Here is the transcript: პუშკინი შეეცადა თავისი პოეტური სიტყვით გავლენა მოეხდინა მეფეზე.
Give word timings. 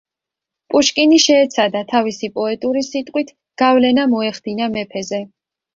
პუშკინი 0.73 1.19
შეეცადა 1.25 1.83
თავისი 1.93 2.31
პოეტური 2.41 2.85
სიტყვით 2.89 3.33
გავლენა 3.65 4.09
მოეხდინა 4.17 4.77
მეფეზე. 4.79 5.27